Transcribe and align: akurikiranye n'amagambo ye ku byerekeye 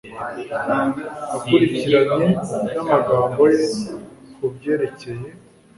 akurikiranye 1.35 2.27
n'amagambo 2.75 3.41
ye 3.55 3.63
ku 4.35 4.45
byerekeye 4.53 5.29